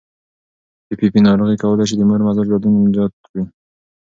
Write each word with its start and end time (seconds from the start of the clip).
پي 0.85 0.93
پي 0.99 1.07
پي 1.13 1.19
ناروغي 1.27 1.55
کولی 1.63 1.85
شي 1.89 1.95
د 1.97 2.01
مور 2.09 2.21
مزاج 2.27 2.47
بدلونونه 2.51 2.91
زیات 2.95 3.13
کړي. 3.25 3.43